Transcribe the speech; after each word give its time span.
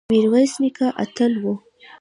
میرویس 0.11 0.53
نیکه 0.61 0.87
اتل 1.01 1.33
و 1.41 1.43